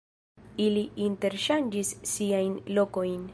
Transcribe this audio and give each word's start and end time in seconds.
Ili 0.63 0.83
interŝanĝis 1.09 1.93
siajn 2.13 2.57
lokojn. 2.79 3.23